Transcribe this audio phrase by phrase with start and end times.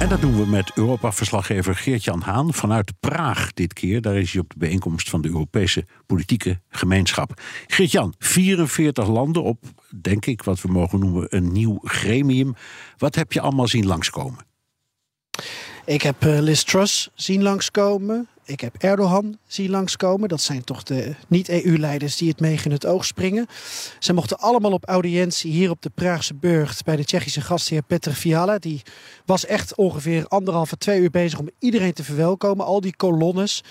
[0.00, 4.00] En dat doen we met Europa-verslaggever Geert-Jan Haan vanuit Praag dit keer.
[4.00, 7.40] Daar is hij op de bijeenkomst van de Europese politieke gemeenschap.
[7.66, 9.64] Geert-Jan, 44 landen op,
[10.00, 12.54] denk ik, wat we mogen noemen een nieuw gremium.
[12.96, 14.46] Wat heb je allemaal zien langskomen?
[15.84, 18.28] Ik heb uh, Liz Truss zien langskomen.
[18.50, 20.28] Ik heb Erdogan zien langskomen.
[20.28, 23.46] Dat zijn toch de niet-EU-leiders die het meeg in het oog springen.
[23.98, 28.10] Ze mochten allemaal op audiëntie hier op de Praagse burcht bij de Tsjechische gastheer Petr
[28.10, 28.58] Fiala.
[28.58, 28.82] Die
[29.24, 32.66] was echt ongeveer anderhalve, twee uur bezig om iedereen te verwelkomen.
[32.66, 33.62] Al die kolonnes.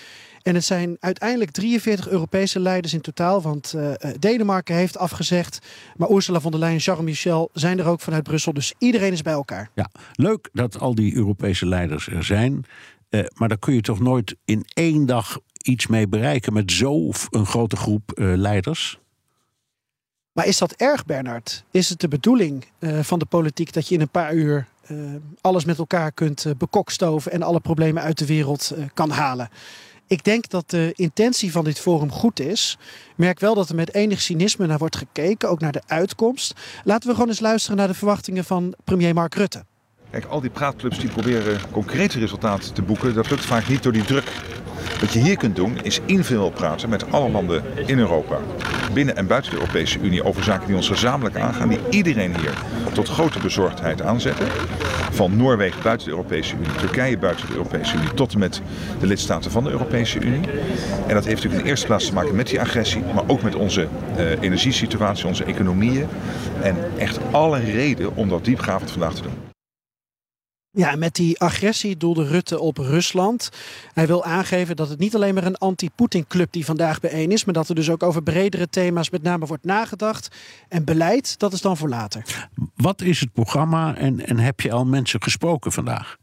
[0.42, 3.42] En het zijn uiteindelijk 43 Europese leiders in totaal.
[3.42, 5.60] Want uh, Denemarken heeft afgezegd.
[5.98, 8.54] Maar Ursula von der Leyen en Charles Michel zijn er ook vanuit Brussel.
[8.54, 9.70] Dus iedereen is bij elkaar.
[9.76, 12.66] Ja, leuk dat al die Europese leiders er zijn.
[13.10, 17.14] Uh, maar daar kun je toch nooit in één dag iets mee bereiken met zo'n
[17.32, 19.00] grote groep uh, leiders?
[20.32, 21.64] Maar is dat erg, Bernard?
[21.72, 24.68] Is het de bedoeling uh, van de politiek dat je in een paar uur
[25.42, 29.50] alles met elkaar kunt bekokstoven en alle problemen uit de wereld kan halen?
[30.08, 32.78] Ik denk dat de intentie van dit forum goed is.
[33.16, 36.54] Merk wel dat er met enig cynisme naar wordt gekeken, ook naar de uitkomst.
[36.84, 39.66] Laten we gewoon eens luisteren naar de verwachtingen van premier Mark Rutte.
[40.12, 43.92] Kijk, al die praatclubs die proberen concrete resultaten te boeken, dat lukt vaak niet door
[43.92, 44.32] die druk.
[45.00, 48.38] Wat je hier kunt doen is invullen praten met alle landen in Europa,
[48.94, 52.54] binnen en buiten de Europese Unie, over zaken die ons gezamenlijk aangaan, die iedereen hier
[52.94, 54.48] tot grote bezorgdheid aanzetten.
[55.12, 58.62] Van Noorwegen buiten de Europese Unie, Turkije buiten de Europese Unie, tot en met
[59.00, 60.50] de lidstaten van de Europese Unie.
[61.08, 63.42] En dat heeft natuurlijk in de eerste plaats te maken met die agressie, maar ook
[63.42, 63.88] met onze
[64.18, 66.08] uh, energiesituatie, onze economieën.
[66.62, 69.34] En echt alle reden om dat diepgravend vandaag te doen.
[70.72, 73.50] Ja, met die agressie doelde Rutte op Rusland.
[73.94, 77.54] Hij wil aangeven dat het niet alleen maar een anti-Poetin-club die vandaag bijeen is, maar
[77.54, 80.36] dat er dus ook over bredere thema's met name wordt nagedacht.
[80.68, 82.50] En beleid, dat is dan voor later.
[82.76, 86.18] Wat is het programma en, en heb je al mensen gesproken vandaag?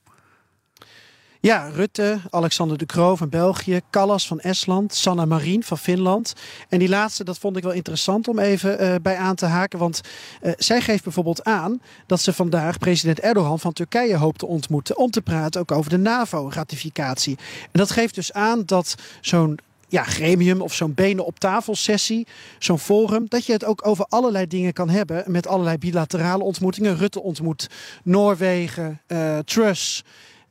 [1.40, 6.34] Ja, Rutte, Alexander de Croo van België, Callas van Estland, Sanna Marin van Finland.
[6.68, 9.78] En die laatste, dat vond ik wel interessant om even uh, bij aan te haken.
[9.78, 10.00] Want
[10.42, 14.96] uh, zij geeft bijvoorbeeld aan dat ze vandaag president Erdogan van Turkije hoopt te ontmoeten.
[14.96, 17.38] Om te praten ook over de NAVO-ratificatie.
[17.62, 19.58] En dat geeft dus aan dat zo'n
[19.88, 22.26] ja, gremium of zo'n benen op tafel sessie,
[22.58, 26.96] zo'n forum, dat je het ook over allerlei dingen kan hebben met allerlei bilaterale ontmoetingen.
[26.96, 27.70] Rutte ontmoet
[28.02, 30.04] Noorwegen, uh, Truss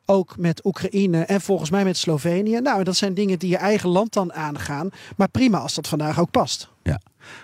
[0.06, 2.60] ook met Oekraïne en volgens mij met Slovenië.
[2.60, 4.90] Nou, dat zijn dingen die je eigen land dan aangaan.
[5.18, 6.70] Maar prima als dat vandaag ook past.
[6.84, 7.02] Ja.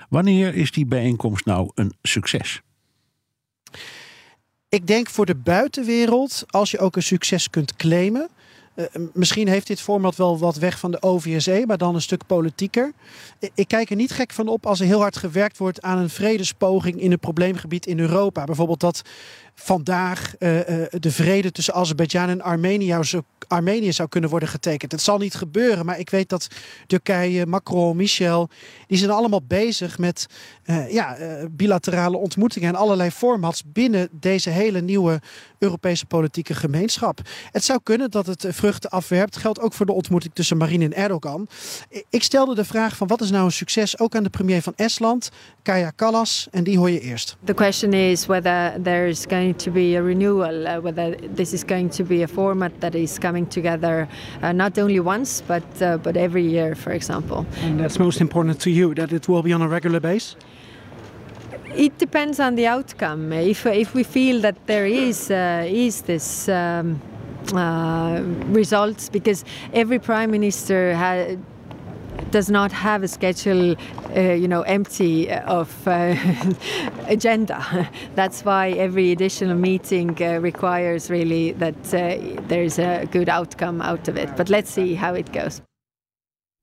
[0.10, 2.62] Wanneer is die bijeenkomst nou een succes?
[4.70, 8.30] Ik denk voor de buitenwereld, als je ook een succes kunt claimen.
[8.76, 12.26] Uh, misschien heeft dit format wel wat weg van de OVSE, maar dan een stuk
[12.26, 12.92] politieker.
[13.54, 16.10] Ik kijk er niet gek van op als er heel hard gewerkt wordt aan een
[16.10, 18.44] vredespoging in een probleemgebied in Europa.
[18.44, 19.02] Bijvoorbeeld dat
[19.56, 20.50] vandaag uh,
[20.90, 24.92] de vrede tussen Azerbeidzjan en Armenië zou, Armenië zou kunnen worden getekend.
[24.92, 26.48] Het zal niet gebeuren, maar ik weet dat
[26.88, 28.50] Turkije, Macron, Michel,
[28.88, 30.26] die zijn allemaal bezig met
[30.66, 31.18] uh, ja,
[31.52, 35.22] bilaterale ontmoetingen en allerlei formats binnen deze hele nieuwe
[35.60, 37.20] Europese politieke gemeenschap.
[37.52, 39.38] Het zou kunnen dat het vruchten afwerpt.
[39.38, 41.48] Geldt ook voor de ontmoeting tussen Marine en Erdogan.
[42.10, 44.74] Ik stelde de vraag van wat is nou een succes ook aan de premier van
[44.76, 45.30] Estland,
[45.62, 47.38] Kaya Kallas, en die hoor je eerst.
[47.44, 48.84] The question is whether
[49.50, 53.20] to be a renewal, uh, whether this is going to be a format that is
[53.20, 54.08] coming together
[54.42, 57.46] uh, not only once but uh, but every year, for example.
[57.62, 60.36] And that's most important to you that it will be on a regular basis.
[61.76, 63.34] It depends on the outcome.
[63.34, 66.48] If if we feel that there is uh, is this.
[66.50, 67.02] Um,
[67.54, 68.22] uh,
[68.54, 69.44] results because
[69.74, 71.38] every prime minister has
[72.30, 73.76] does not have a schedule,
[74.16, 76.16] uh, you know, empty of uh,
[77.08, 77.90] agenda.
[78.16, 81.84] That's why every additional meeting uh, requires really that
[82.48, 84.36] there's a good outcome out of it.
[84.38, 85.62] But let's see how it goes.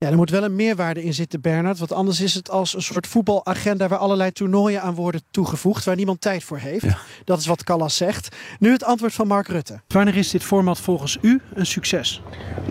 [0.05, 1.77] Ja, er moet wel een meerwaarde in zitten, Bernard.
[1.79, 5.95] Want anders is het als een soort voetbalagenda waar allerlei toernooien aan worden toegevoegd, waar
[5.95, 6.83] niemand tijd voor heeft.
[6.83, 6.97] Ja.
[7.25, 8.35] Dat is wat Callas zegt.
[8.59, 9.81] Nu het antwoord van Mark Rutte.
[9.87, 12.21] Wanneer is dit format volgens u een succes?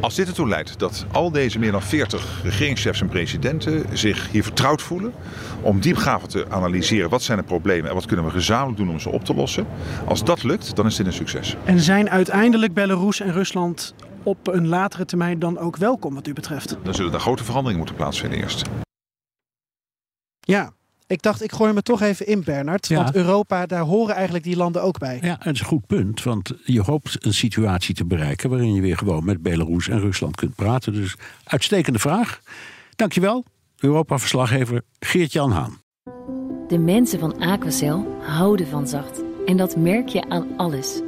[0.01, 4.43] Als dit ertoe leidt dat al deze meer dan 40 regeringschefs en presidenten zich hier
[4.43, 5.13] vertrouwd voelen
[5.61, 9.01] om diepgaven te analyseren wat zijn de problemen en wat kunnen we gezamenlijk doen om
[9.01, 9.67] ze op te lossen.
[10.07, 11.57] Als dat lukt, dan is dit een succes.
[11.65, 13.95] En zijn uiteindelijk Belarus en Rusland
[14.29, 16.77] op een latere termijn dan ook welkom wat u betreft?
[16.83, 18.69] Dan zullen er grote veranderingen moeten plaatsvinden eerst.
[20.41, 20.73] Ja,
[21.07, 22.89] ik dacht, ik gooi me toch even in, Bernard.
[22.89, 22.97] Ja.
[22.97, 25.19] Want Europa, daar horen eigenlijk die landen ook bij.
[25.23, 28.81] Ja, het is een goed punt, want je hoopt een situatie te bereiken waarin je
[28.81, 30.93] weer gewoon met Belarus en Rusland kunt praten.
[30.93, 32.41] Dus uitstekende vraag.
[32.97, 33.45] Dankjewel,
[33.79, 35.81] Europa-verslaggever Geert-Jan Haan.
[36.69, 39.23] De mensen van Aquacel houden van zacht.
[39.47, 41.01] En dat merk je aan alles.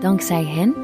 [0.00, 0.83] Dankzij hen